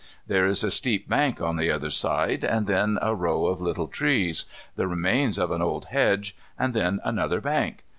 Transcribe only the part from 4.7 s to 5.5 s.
the remains